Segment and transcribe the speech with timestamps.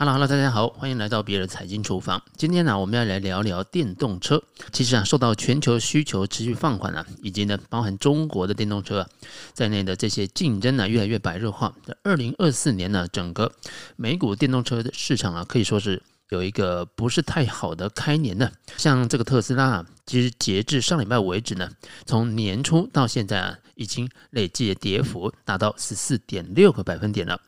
[0.00, 2.22] Hello，Hello，大家好，欢迎来到别的财经厨房。
[2.38, 4.42] 今天呢，我们要来聊聊电动车。
[4.72, 9.06] 其实啊，受到全球需求持续放缓啊，以及呢，包含中国的电动车
[9.52, 11.74] 在内的这些竞争呢，越来越白热化。
[11.84, 13.52] 在二零二四年呢，整个
[13.96, 18.50] 美股电动车的市场啊，可以说是有一个不是太好的开年呢。
[18.78, 21.68] 像这个特斯拉啊，其实截至上礼拜为止呢，
[22.06, 27.38] 从年初到现在啊，已经累计跌幅达到十四点六个百分点了。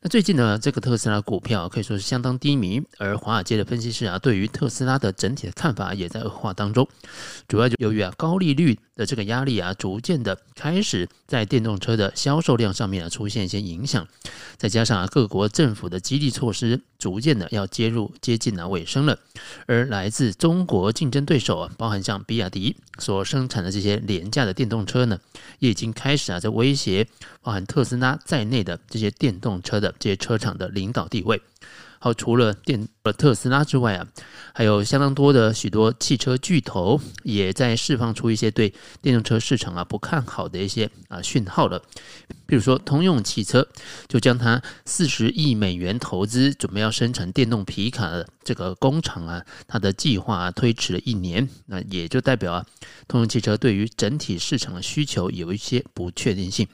[0.00, 6.86] 那最近呢，这个特斯拉股票可以说是相当低迷，而华尔街的分析师啊，对于特斯拉的整体的看法也在恶化当中。
[7.48, 14.06] 主要就由于啊高利率的这个压力啊，逐渐的开始在电动车的销售量上面啊出现一些影响，
[14.56, 19.18] 再加上啊各国政府的激励措施逐渐的要接入接近了尾声了，
[19.66, 25.18] 而来自中国竞争对手啊，包含像比亚迪所生产的这些廉价的电动车呢，
[25.58, 27.06] 也已经开始啊在威胁
[27.42, 29.92] 包含特斯拉在内的这些电动车的。
[29.98, 31.42] 这些车厂的领导地位。
[32.04, 34.06] 好，除了电呃特斯拉之外啊，
[34.52, 41.80] 还有相当多的许多汽车巨头也在释放出一些对电动车市场啊不看好的一些啊讯号了。
[42.44, 43.66] 比如说，通用汽车
[44.06, 52.66] 就将它四十亿美元投资准备要生产电动皮卡的这个工厂啊，它的计划啊推迟了一年，那也就代表啊，
[53.08, 56.68] 通用汽车对于整体市场的需求有一些不确定性。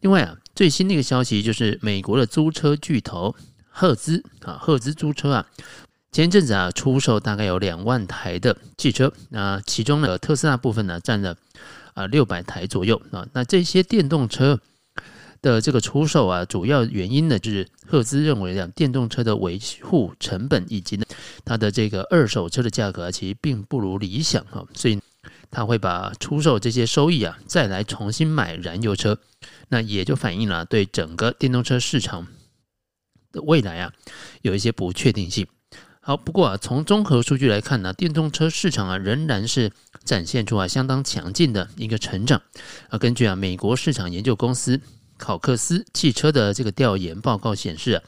[0.00, 3.36] 另外啊，最新的一个消息就是美国的租车巨头。
[3.72, 5.46] 赫兹啊，赫兹租车啊，
[6.12, 11.36] 前一阵子啊出售大概有两万台的汽车，那其中呢特斯拉部分呢占了
[11.94, 13.26] 啊六百台左右啊。
[13.32, 14.60] 那这些电动车
[15.40, 21.04] 的这个出售啊，主要原因呢就是赫兹认为啊，电动车的维护成本以及呢
[21.44, 25.00] 它的这个二手车的价格其实并不如理想啊，所以
[25.50, 29.18] 他会把出售这些收益啊再来重新买燃油车，
[29.68, 32.26] 那也就反映了对整个电动车市场。
[33.32, 33.92] 的未来啊，
[34.42, 35.46] 有一些不确定性。
[36.04, 39.70] 好，不过啊，从综合数据来看呢，电动车市场啊，仍然是
[40.04, 42.42] 展现出啊相当强劲的一个成长。
[42.88, 44.80] 啊，根据啊美国市场研究公司
[45.16, 48.02] 考克斯汽车的这个调研报告显示啊，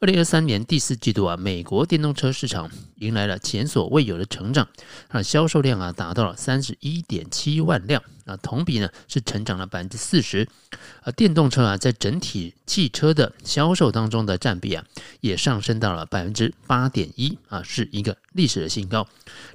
[0.00, 4.68] 二零二三年第四季度啊，美国电动车市场迎来了前所未有的成长，
[5.08, 8.00] 啊，销售量啊达到了三十一点七万辆。
[8.24, 10.48] 啊，同比呢是成长了百分之四十，
[11.02, 14.84] 而电动车啊在整体汽车的销售当中的占比啊
[15.20, 19.06] 也上升到了百分之八点一啊，是一个历史的新高。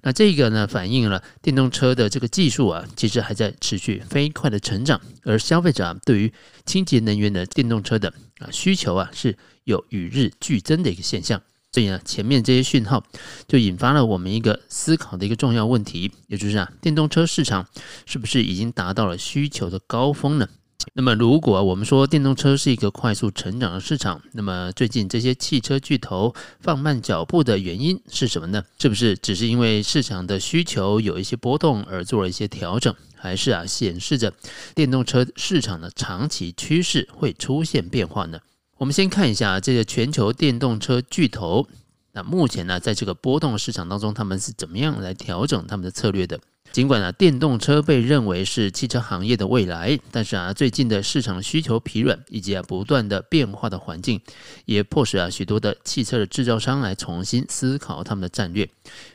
[0.01, 6.33] 那这个呢反映了电动车的这个技术啊其实还在持续飞快的成长，而消费者啊对于
[6.65, 11.41] 清洁能源的电动车的啊需求啊是有与日俱增的一个现象。
[11.75, 13.03] 所以呢，前面这些讯号
[13.49, 17.67] 就引发了我们一个思考的一个重要问题，也就是啊，电动车市场
[18.05, 20.47] 是不是已经达到了需求的高峰呢？
[20.93, 28.63] 那么，如果我们说电动车是一个快速成长的市场，那么最近这些汽车巨头放慢脚步的原因是什么呢？
[28.79, 34.31] 是不是只是因为市场的需求有一些波动而做了一些调整，还是啊，显示着
[34.73, 38.39] 电动车市场的长期趋势会出现变化呢？
[38.77, 41.67] 我们先看一下这个全球电动车巨头，
[42.11, 46.39] 那目前呢，在这个波动市场当中，他们是怎么样来调整他们的策略的？
[46.75, 54.19] 尽管啊，电动车被认为是汽车行业的未来，但是啊，最近的市场需求疲软，以及啊不断的变化的环境，
[54.65, 58.65] 也迫使啊许多的汽车的制造商来重新思考他们的战略。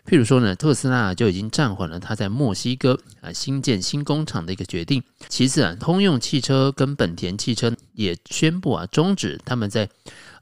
[0.07, 5.03] 譬如说呢，特斯拉就已经暂缓了他在墨西哥啊新建新工厂的一个决定。
[5.29, 9.87] 其次啊，通用汽车跟本田汽车也宣布啊终止他们在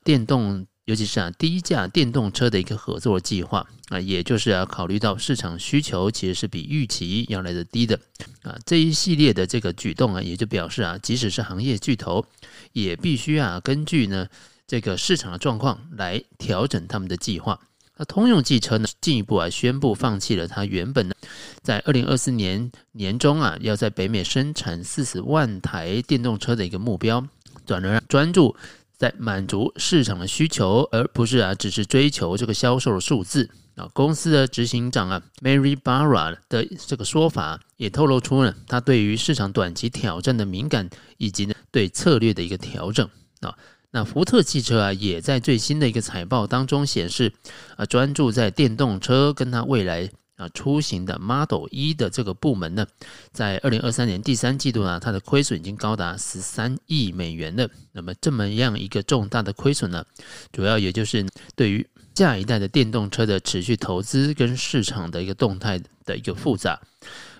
[0.05, 0.65] 电动。
[0.89, 8.01] 尤其是啊，低价电动车的一个合作计划啊，也就是啊，考虑到市场需求其实是比预期要来的低的
[8.43, 12.25] 啊，这一系列的这个举动啊，也就表示啊，即使是行业巨头，
[12.73, 14.29] 也必须啊，根据呢
[14.67, 17.61] 这个市场的状况来调整他们的计划。
[17.99, 21.15] 那通用汽车呢，进一步啊，宣布放弃了它原本呢，
[21.61, 27.27] 在二零二四年年中啊，要在北美生产四十万台电动车的一个目标，
[27.67, 28.57] 转而专注。
[28.99, 33.89] 在满足市场的需求，而不是啊，只是追求这个销售的数字啊。
[33.95, 43.09] 公司的执行长啊，Mary Barra 的这个说法也透露出了他对于市场短期挑战的敏感，以及呢对策略的一个调整
[43.41, 43.57] 啊。
[43.93, 47.33] 那福特汽车啊，也在最新的一个财报当中显示
[47.77, 50.11] 啊，专注在电动车跟它未来。
[50.39, 52.87] 啊，出行的 Model 一的这个部门呢，
[53.33, 57.69] 在二零二三年第三季度呢，它的亏损已经高达十三亿美元了。
[57.93, 60.07] 那么这么样一个重大的亏损呢，
[60.53, 61.27] 主要也就是
[61.57, 66.81] 对于下一代的电动车的持续投资跟市场的一个动态的一个复杂。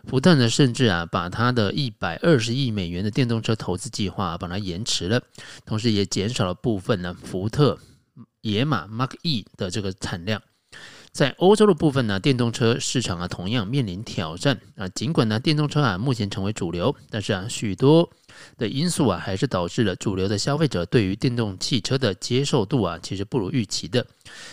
[0.09, 5.23] 福特呢，甚至啊，把它的一百二十亿美元的电动车投资计划把它延迟了，
[5.65, 7.79] 同时也减少了部分呢福特。
[8.41, 10.41] 野马 Mark E 的这个产量。
[11.13, 14.89] 在欧洲的部分呢，电动车市场啊同样面临挑战啊。
[14.89, 18.09] 尽管呢电动车啊目前成为主流，但是啊许多
[18.57, 24.07] 的因素啊还是导致了主流的消费者对于电动汽车的接受度啊其实不如预期的。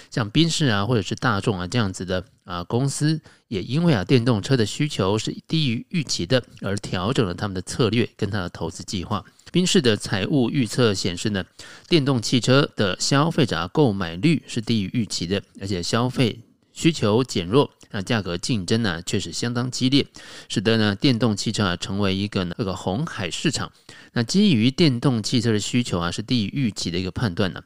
[0.09, 9.23] 像宾士啊或者是大众啊这样子的啊公司，也因为啊电动车的需求是低于预期的，而调整了他们的策略跟他的投资计划。
[9.55, 11.45] 宾士的财务预测显示呢，
[11.87, 16.41] 电动汽车的消费者购买率是低于预期的，而且消费。
[16.73, 20.05] 需求减弱，那价格竞争呢确实相当激烈，
[20.49, 23.71] 使得呢电动汽车啊成为一个呢这个红海市场。
[24.11, 27.61] 那基于电动汽车的需求啊是低于预期的一个判断呢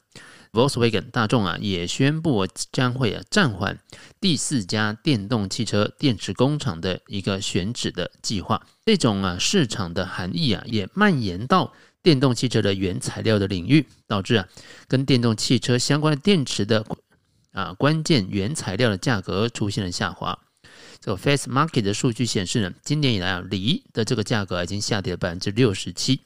[0.52, 3.80] ，Volkswagen 大众啊也宣布将会啊暂缓
[4.20, 8.66] 第四家电动汽车电池工厂的一个选址的计划。
[8.86, 14.48] 这种啊市场的含义啊也蔓延到电动汽车的原材料的领域，导致啊
[14.88, 16.86] 跟电动汽车相关的电池的。
[17.52, 20.38] 啊，关键原材料的价格出现了下滑。
[21.02, 26.22] 这个 Face Market 的数据显示呢，今年以来啊，锂的这个价格已经下跌了百分之六十七。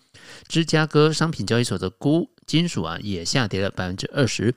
[0.50, 4.54] 芝加哥商品交易所的钴金属啊，也下跌了百分之二十。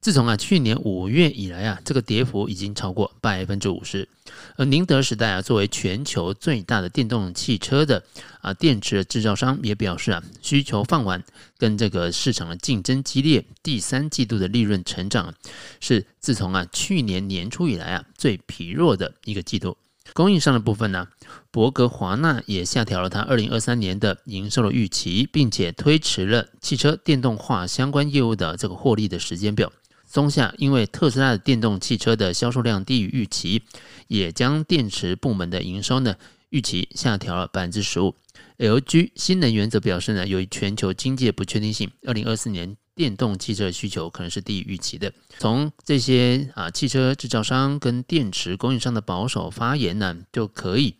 [0.00, 4.08] 自从啊去年五月以来啊，这个跌幅已经超过百分之五十。
[4.56, 8.04] 而宁德时代啊，作为全球最大的电动汽车的
[8.40, 11.24] 啊电池制造商，也表示啊需求放缓，
[11.58, 15.34] 跟这个市场的竞争激烈，第三季度的利润成长
[15.80, 19.76] 是自从啊去年年初以来啊最疲弱的一个季度。
[20.14, 21.08] 供应商的部分呢，
[21.50, 29.70] 博格华纳也下调了它二零二三年的营收的预期，并且推迟了汽车电动化相关业务的这个获利的时间表。
[30.06, 33.62] 松下因为特斯拉的电动汽车的销售量低于预期，
[34.06, 36.16] 也将电池部门的营收呢
[36.48, 38.14] 预期下调了百分之十五。
[38.56, 45.12] LG 新能源则表示呢，由于全球经济的不确定性，二零二四年电动汽车的需求可能是低于预期的。
[45.38, 50.96] 从这些啊汽车制造商跟电池供应商的保守发言呢，就可以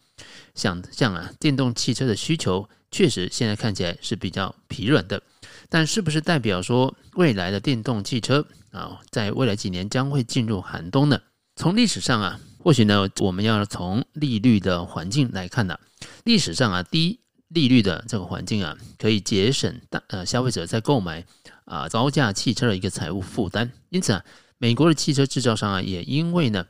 [0.54, 5.20] 想象啊，电动汽车的需求确实现在看起来是比较疲软的。
[5.68, 11.20] 但是不是代表说未来的电动汽车啊，在未来几年将会进入寒冬呢？
[11.56, 15.76] 从历史上啊，或许呢，我们要从利率的环境来看呢，
[16.22, 17.18] 历史上啊，低
[17.48, 21.26] 利率的这个环境啊，可以节省大呃消费者在购买
[21.69, 24.25] 啊高价汽车的一个财务负担，因此啊。
[24.61, 26.67] 美国的汽车制造商啊，也因为呢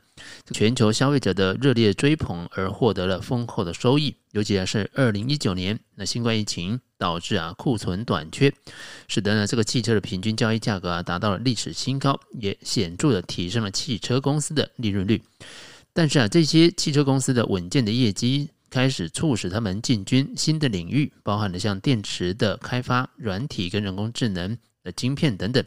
[0.51, 4.15] 全球消费者的热烈追捧而获得了丰厚的收益。
[4.31, 8.53] 尤其是二零一九年，那新冠疫情导致啊库存短缺，
[9.07, 15.23] 使得呢这个汽车的平均交易价格啊达到了历史新高，也显著的提升了汽车公司的利润率。
[15.91, 25.63] 但是啊，这些汽车公司的稳健的业绩开始促使他们进军新的领域，包含了像电池的开发、软体跟人工智能的晶片等等。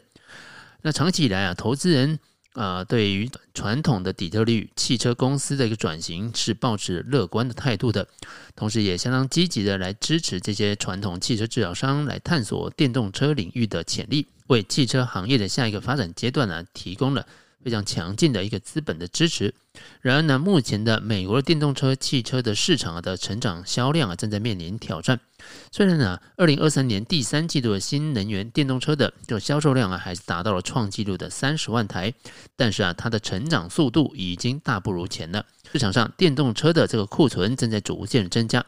[0.81, 2.19] 那长期以来啊，投资人
[2.53, 8.07] 啊、对于传统的底特律汽车公司的一个转型是抱持乐观的态度的，
[8.55, 17.25] 同时也相当积极的来支持这些传统汽车制造商来探索电动车领域的潜力，为汽车行业的下一个发展阶段呢，提供了
[17.63, 19.53] 非常强劲的一个资本的支持。
[20.01, 25.19] 然而呢，目前的美国的电动车汽车的市场的成长销量啊，正在面临挑战。
[25.71, 32.13] 虽然呢，二零二三年第三季度的新能源电动车的这个销售量啊，还是达到了创纪录的三十万台，
[32.55, 35.43] 但是啊，它的成长速度已经大不如前了。
[35.71, 38.63] 市场上电动车的这个库存正在逐渐增加。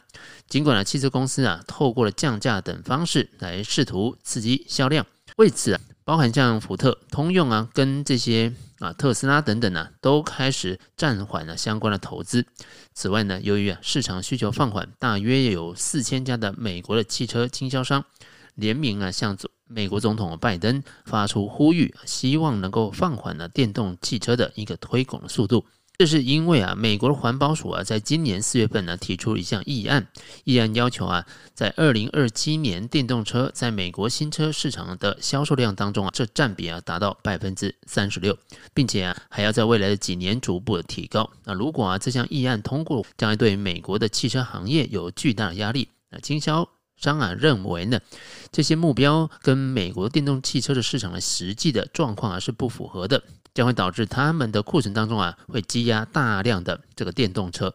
[0.49, 5.05] 尽管呢，汽车公司啊，透过了降价等方式来试图刺激销量，
[5.37, 5.79] 为此啊。
[6.05, 12.45] 包含像福特、通用啊，跟这些啊特斯拉等等呢、啊，都开始暂缓了相关的投资。
[12.93, 18.05] 此外呢，由于啊市场需求放缓，大约有四千家的美国的汽车经销商
[18.53, 19.35] 联名啊，向
[19.67, 25.65] 美国总统拜登发出呼吁，希望能够放缓了电动汽车的一个推广速度。
[25.97, 30.07] 这是因为啊，美国的环保署啊，在今年四月份呢，提出一项议案，
[30.43, 38.37] 议案要求啊，在二零二七年电动车在美国新车市场的销售量当中啊，这占比啊达到百分之三十六，
[38.73, 41.29] 并且啊，还要在未来的几年逐步的提高。
[41.45, 45.87] 那如果啊这项议案通过，将会对美国的汽车行业有巨大的压力。
[46.11, 47.99] 那经销商啊认为呢，
[48.51, 53.23] 这些目标跟美国电动汽车的市场的实际的状况啊是不符合的。
[53.55, 57.73] 将会导致他们的库存当中啊，会积压大量的这个电动车。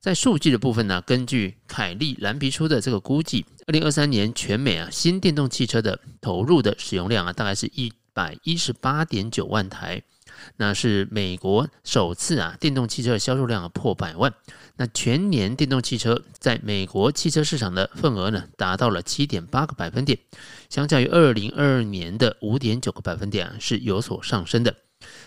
[0.00, 10.02] 在数据的部分呢，根据凯利蓝皮书的这个估计，二零二三年全美啊新电动汽车的投入的使用量啊，大概是一百一十八点九万台。
[10.56, 14.32] 那是美国首次啊电动汽车的销售量啊破百万。
[14.76, 20.18] 那全年电动汽车在美国汽车市场的份额呢，达到了七点八个百分点，
[20.68, 24.74] 相较于二零二二年的五点九个百分点啊，是有所上升的。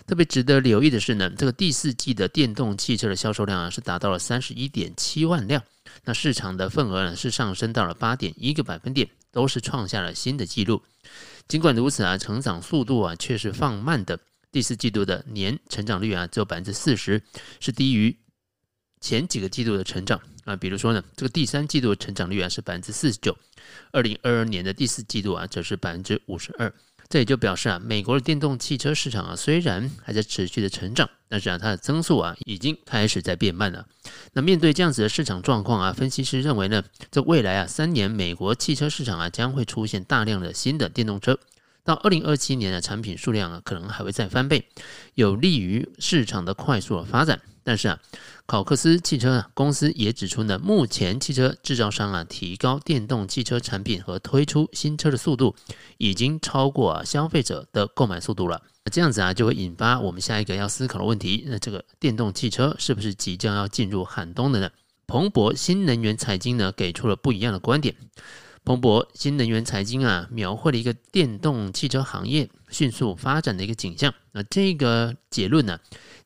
[0.07, 5.63] 特别值得留意的是呢，这个第四季的电动汽车的销售量啊，是达到了三十一点七万辆，
[6.03, 10.83] 那市场的份额呢，是上升到了八点一个百分点，都是创下了新的纪录。
[11.47, 14.19] 尽管如此啊，成长速度啊却是放慢的，
[14.51, 17.21] 第四季度的年成长率啊只有百分之四十，
[17.59, 18.15] 是低于。
[19.01, 23.37] 前几个季度的成长啊，比如说呢，这个第三季度的成长率啊是百分之四十九，
[23.91, 26.73] 二零二二年的第四季度啊则是百分之五十二。
[27.07, 33.85] 这也就表示啊，美国的电动汽车市场啊虽然还在持续的成长，但是啊它的增速啊已经开始在变慢了。
[34.33, 41.39] 那面对这样子的市场状况啊，分析师认为呢，这未来啊三年美国汽车市场啊将会出现大量的新的电动车，
[41.83, 44.67] 到二零二七年的产品数量啊可能还会再翻倍，
[45.13, 47.39] 有利于市场的快速的发展。
[47.65, 47.99] 但是啊，
[48.45, 55.55] 考克斯汽车啊公司也指出呢，目前汽车制造商啊提高电动汽车产品和推出新车的速度，
[55.97, 58.61] 已经超过啊消费者的购买速度了。
[58.83, 64.69] 那这样子啊，就会引发我们下一个要思考的问题：那这个电动汽车是不是即将要进入寒冬的呢？
[65.07, 67.95] 彭博新能源财经呢给出了不一样的观点。
[68.63, 74.11] 彭博新能源财经啊描绘了一个电动汽车行业迅速发展的一个景象。
[74.31, 75.79] 那这个结论呢，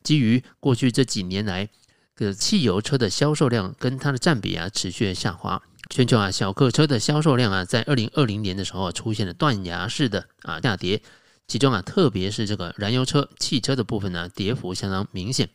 [0.03, 1.69] 基于过去这几年来，
[2.15, 11.01] 的汽油车的销售量跟它的占比啊持续下滑，全球啊小客车的销售量啊在二零二零年的时候出现了断崖式的啊下跌。
[11.49, 15.49] 其中啊，特别是这个燃油车、汽车的部分呢，跌幅相当明显。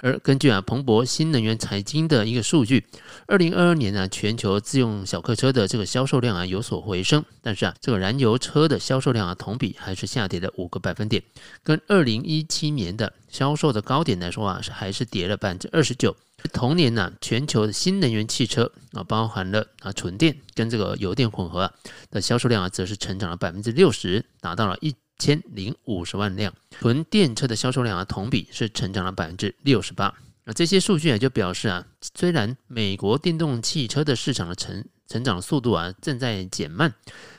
[0.00, 2.86] 而根据啊彭博新能源财经的一个数据，
[3.26, 11.20] 二零二二年呢，全球自用小客车的这个销售量啊有所回升，但是啊，这个燃油车的销售量啊同比还是下跌了五个百分点，
[11.64, 16.16] 跟二零一七年的销售的高点来说啊，是还是跌了百分之二十九。
[16.52, 21.72] 同年呢，全球的新能源汽车啊，包含了啊纯电跟这个油电混合啊
[22.12, 24.94] 的销售量啊，则是成长了百分之六十，达到了一。
[25.20, 30.12] 千零五十万辆纯电车的销售量啊，同比是成长了百分之六十八。
[30.44, 31.86] 那这些数据也就表示啊，
[32.16, 36.94] 虽然美国电动汽车的市场的成成长速度啊正在减慢，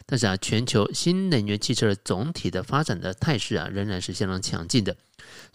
[0.06, 4.96] 但是啊，全球新能源汽车的总体的发展的态势啊，仍然是相当强劲的。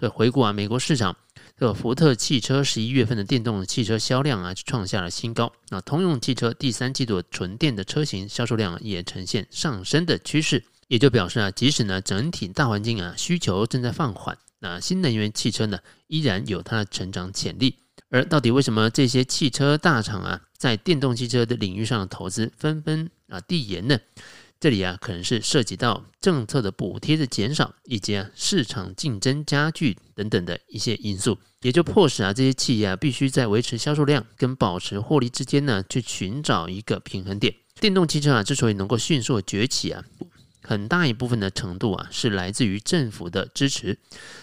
[0.00, 1.16] 所以回顾啊，美国市场，
[1.58, 5.52] 这个福特汽车十一月份的电动汽车销量啊，创下了新高。
[5.68, 10.64] 那通用汽车第三季度纯电的车型销售量也呈现上升的趋势。
[10.88, 17.76] 也就表示啊，即使呢整体大环境啊需求正在放缓，那新能源汽车呢依然有它的成长潜力。
[18.08, 23.98] 而到底为什么这些汽车大厂啊在电动汽车的领域上的投资纷纷啊递延呢？
[24.58, 37.54] 这里啊可能是涉及到政策的补贴的减少，以及啊市场竞争加剧等等的一些因素，也就迫使啊这些企业啊必须在维持销售量跟保持获利之间呢去寻找一个平衡点。
[37.80, 40.02] 电动汽车啊之所以能够迅速崛起啊。
[40.66, 43.98] 很大一部分的程度啊，是来自于政府的支持。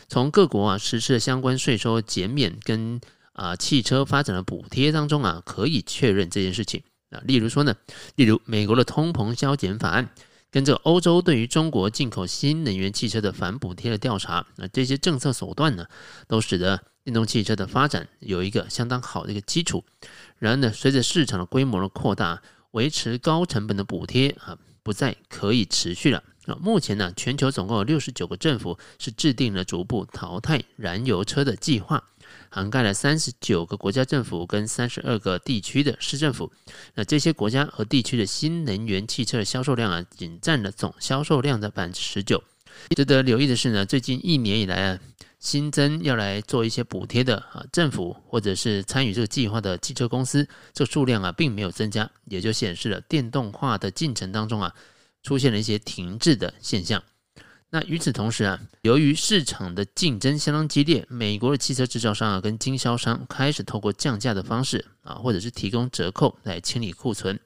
[0.07, 3.01] 从各国啊实施的相关税收减免跟
[3.33, 7.19] 啊汽车发展的补贴当中啊，可以确认这件事情啊。
[7.25, 7.75] 例如说呢，
[8.15, 10.09] 例如美国的通膨削减法案，
[10.49, 15.85] 跟这个欧洲对于中国进口新能源汽车的反补贴的调查，那这些政策手段呢，
[16.27, 19.83] 都使得电动汽车的发展有一个相当好的一个基础。
[20.39, 24.57] 然而呢，随着市场的规模的扩大，维持高成本的补贴啊。
[24.83, 26.55] 不再可以持续了啊！
[26.61, 32.03] 目前呢，全球总共有六十九个政府是制定了逐步淘汰燃油车的计划，
[32.49, 36.51] 涵盖了三十九个国家政府跟三十二个地区的市政府。
[36.95, 42.43] 那这些国家和地区的新能源汽车的销售量啊，仅占了总销售量的百分之十九。
[42.95, 44.99] 值得留意的是呢，最近一年以来啊。
[45.43, 54.73] 新增要来做一些补贴的啊，政府或者是参与这个计划的汽车公司，这数量啊并没有增加，也就显示了电动化的进程当中啊
[55.21, 57.03] 出现了一些停滞的现象。
[57.73, 67.39] 那与此同时啊，由于市场的竞争相当激烈，美国的汽车制造商啊跟经销商开始透过降价的方式啊，或者是提供折扣来清理库存。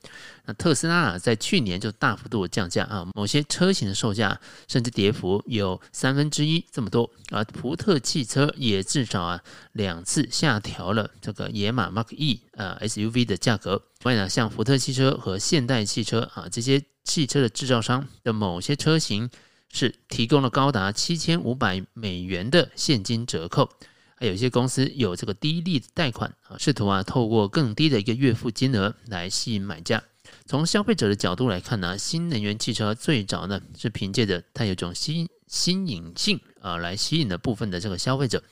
[0.43, 7.09] 那特斯拉啊在去年就大幅度降价啊，某些车型的售价甚至跌幅有三分之一这么多。
[7.31, 9.41] 而福特汽车也至少啊
[9.71, 13.81] 两次下调了这个野马 Mark E 啊 SUV 的价格。
[14.03, 19.29] 另外呢，像福特汽车和现代汽车啊这些汽车的制造商的某些车型。
[19.71, 23.69] 是提供了高达七千五百美元的现金折扣，
[24.15, 30.03] 还有一些公司有这个低利贷款啊，试图啊透过更低的一个月付金额来吸引买家。
[30.45, 38.43] 从消费者的角度来看呢，新能源汽车最早呢是凭借着它有种新新颖性啊来吸引了部分的这个消费者。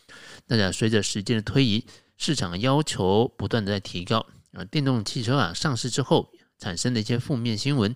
[0.48, 1.86] 那随着时间的推移，
[2.18, 7.94] 市场要求不断的在提高啊，电动汽车啊上市之后产生的一些负面新闻，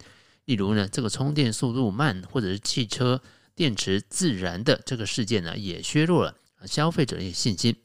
[0.49, 3.21] 例如呢这个充电速度慢，或者是汽车
[3.53, 7.75] 电池自燃的这个事件呢，也削弱了消费者的信心。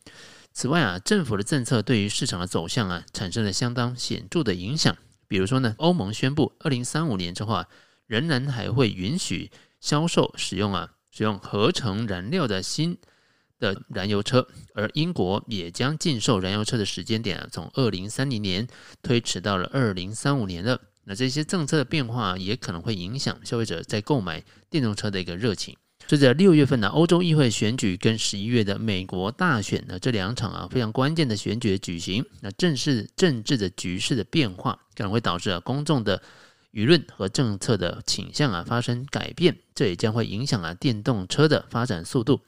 [0.55, 4.97] 此外啊，政府的政策对于市场的走向啊，产生了相当显著的影响。
[5.29, 7.69] 比如说呢，欧盟宣布，二零三五年之后啊，
[8.07, 12.97] 仍然还会允许销售使用啊，使用合成燃料的新
[13.59, 18.67] 的燃油车，而英国也将禁售燃油车的时间点啊，从二零三零年
[19.03, 20.81] 推迟到了二零三五年了。
[21.05, 25.77] 那这些政策的变化也可能会影响消费者在购买电动车的一个热情。
[26.07, 36.21] 所以在六月份呢，欧洲议会选举跟十一月的美国大选呢，这两场啊非常关键的选举举行，那正是政治的局势的变化，可能会导致啊公众的
[36.73, 42.41] 舆论和政策的倾向啊发生改变，这也将会影响啊电动车的发展速度。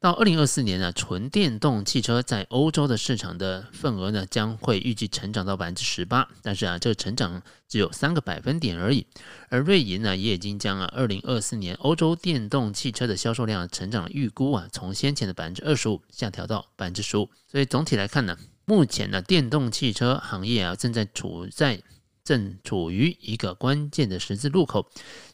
[0.00, 6.28] 到二零二四年呢，纯电动汽车在欧洲的市场的份额呢，将会预计成长到百分之十八。
[6.42, 9.06] 但是啊，这个成长只有三个百分点而已。
[9.48, 17.28] 而瑞银呢，也已经将啊二零二四年欧洲电动汽车的销售量成长的预估啊，从先前的百分之二十五下调到百分之十五。
[17.46, 21.82] 所以总体来看呢，目前呢，电动汽车行业啊，正在处在
[22.22, 24.86] 正处于一个关键的十字路口，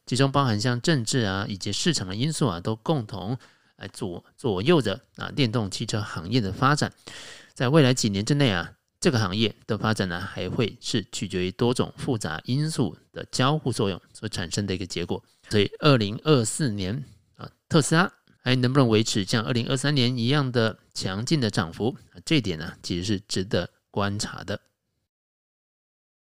[0.06, 3.38] 其中包含像政治啊以及市场的因素啊，都共同。
[3.76, 6.92] 来左左右着啊，电动汽车行业的发展，
[7.54, 15.22] 在未来几年之内啊，这个行业的发展呢，还会是取决于多种复杂因素的交互作用所产生的一个结果。
[15.48, 17.04] 所以，二零二四年
[17.36, 21.96] 啊，特斯拉还能不能维持像二零二三年一样的强劲的涨幅？
[22.24, 24.60] 这点呢，其实是值得观察的。